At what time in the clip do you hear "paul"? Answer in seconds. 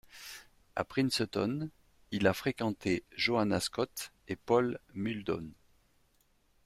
4.35-4.79